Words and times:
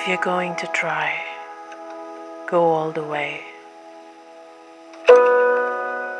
If 0.00 0.08
you're 0.08 0.16
going 0.16 0.56
to 0.56 0.66
try, 0.68 1.12
go 2.46 2.62
all 2.62 2.90
the 2.90 3.04
way. 3.04 3.42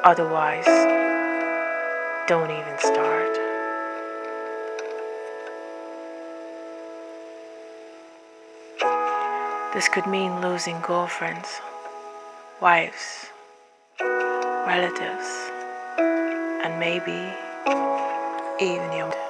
Otherwise, 0.04 0.66
don't 2.28 2.50
even 2.50 2.78
start. 2.78 3.34
This 9.72 9.88
could 9.88 10.06
mean 10.06 10.42
losing 10.42 10.78
girlfriends, 10.82 11.48
wives, 12.60 13.28
relatives, 13.98 15.28
and 15.96 16.78
maybe 16.78 17.32
even 18.60 18.92
your. 18.92 19.29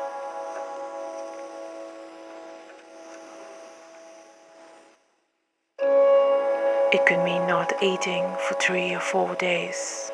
It 6.92 7.06
could 7.06 7.22
mean 7.22 7.46
not 7.46 7.72
eating 7.80 8.24
for 8.48 8.54
three 8.54 8.92
or 8.92 8.98
four 8.98 9.36
days. 9.36 10.10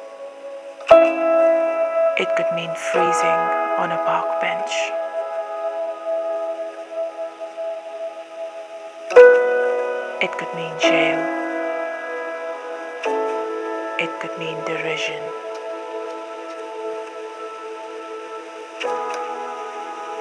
It 0.91 2.29
could 2.37 2.53
mean 2.55 2.69
freezing 2.75 3.41
on 3.81 3.93
a 3.93 3.97
park 4.05 4.43
bench. 4.43 4.73
It 10.21 10.33
could 10.37 10.53
mean 10.55 10.79
jail. 10.79 11.21
It 13.99 14.21
could 14.21 14.39
mean 14.39 14.59
derision. 14.67 15.23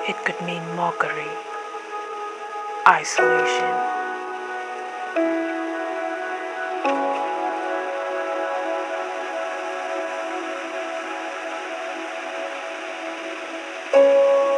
It 0.08 0.16
could 0.24 0.40
mean 0.46 0.64
mockery, 0.78 1.36
isolation. 2.88 3.85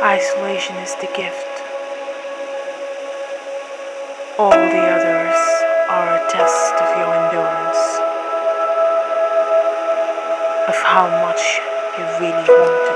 Isolation 0.03 0.75
is 0.77 0.93
the 1.01 1.09
gift. 1.17 1.63
All 4.37 4.51
the 4.51 4.85
others 4.93 5.41
are 5.89 6.15
a 6.15 6.29
test 6.29 6.75
of 6.75 6.97
your 6.99 7.11
endurance, 7.15 7.81
of 10.67 10.75
how 10.85 11.09
much 11.25 11.59
you 11.97 12.05
really 12.19 12.47
want. 12.47 12.86